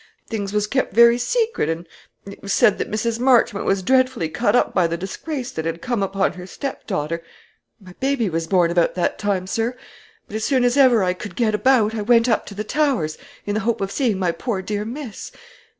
Things 0.29 0.51
was 0.51 0.65
kept 0.65 0.95
very 0.95 1.19
secret, 1.19 1.69
and 1.69 1.87
it 2.25 2.41
was 2.41 2.53
said 2.53 2.79
that 2.79 2.89
Mrs. 2.89 3.19
Marchmont 3.19 3.67
was 3.67 3.83
dreadfully 3.83 4.29
cut 4.29 4.55
up 4.55 4.73
by 4.73 4.87
the 4.87 4.97
disgrace 4.97 5.51
that 5.51 5.63
had 5.63 5.79
come 5.79 6.01
upon 6.01 6.33
her 6.33 6.47
stepdaughter. 6.47 7.21
My 7.79 7.93
baby 7.99 8.27
was 8.27 8.47
born 8.47 8.71
about 8.71 8.95
that 8.95 9.19
time, 9.19 9.45
sir; 9.45 9.77
but 10.25 10.35
as 10.35 10.43
soon 10.43 10.63
as 10.63 10.75
ever 10.75 11.03
I 11.03 11.13
could 11.13 11.35
get 11.35 11.53
about, 11.53 11.93
I 11.93 12.01
went 12.01 12.27
up 12.27 12.47
to 12.47 12.55
the 12.55 12.63
Towers, 12.63 13.15
in 13.45 13.53
the 13.53 13.59
hope 13.61 13.79
of 13.79 13.91
seeing 13.91 14.17
my 14.17 14.31
poor 14.31 14.63
dear 14.63 14.85
miss. 14.85 15.31